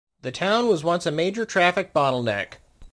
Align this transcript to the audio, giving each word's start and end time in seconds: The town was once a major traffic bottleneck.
The 0.23 0.31
town 0.31 0.67
was 0.67 0.83
once 0.83 1.05
a 1.05 1.11
major 1.11 1.45
traffic 1.45 1.93
bottleneck. 1.93 2.55